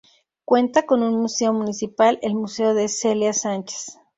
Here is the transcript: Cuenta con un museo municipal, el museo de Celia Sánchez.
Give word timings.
Cuenta 0.45 0.87
con 0.87 1.03
un 1.03 1.21
museo 1.21 1.53
municipal, 1.53 2.17
el 2.23 2.33
museo 2.33 2.73
de 2.73 2.87
Celia 2.87 3.33
Sánchez. 3.33 3.99